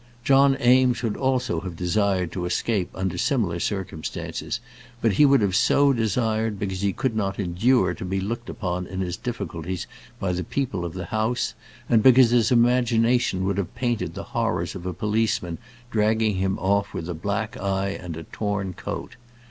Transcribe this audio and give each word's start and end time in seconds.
John 0.23 0.57
Eames 0.59 1.03
would 1.03 1.15
also 1.15 1.59
have 1.59 1.75
desired 1.75 2.31
to 2.31 2.45
escape 2.45 2.89
under 2.95 3.19
similar 3.19 3.59
circumstances; 3.59 4.59
but 4.99 5.11
he 5.11 5.27
would 5.27 5.41
have 5.41 5.55
so 5.55 5.93
desired 5.93 6.57
because 6.57 6.81
he 6.81 6.91
could 6.91 7.15
not 7.15 7.37
endure 7.39 7.93
to 7.93 8.03
be 8.03 8.19
looked 8.19 8.49
upon 8.49 8.87
in 8.87 9.01
his 9.01 9.15
difficulties 9.15 9.85
by 10.19 10.31
the 10.31 10.43
people 10.43 10.85
of 10.85 10.95
the 10.95 11.05
house, 11.05 11.53
and 11.87 12.01
because 12.01 12.31
his 12.31 12.51
imagination 12.51 13.45
would 13.45 13.59
have 13.59 13.75
painted 13.75 14.15
the 14.15 14.23
horrors 14.33 14.73
of 14.73 14.87
a 14.87 14.93
policeman 14.95 15.59
dragging 15.91 16.37
him 16.37 16.57
off 16.57 16.95
with 16.95 17.07
a 17.07 17.13
black 17.13 17.55
eye 17.57 17.89
and 17.89 18.17
a 18.17 18.23
torn 18.23 18.73
coat. 18.73 19.17